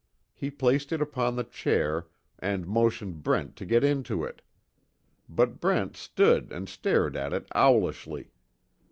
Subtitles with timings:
[0.33, 2.07] He placed it upon the chair
[2.39, 4.41] and motioned Brent to get into it.
[5.29, 8.31] But Brent stood and stared at it owlishly.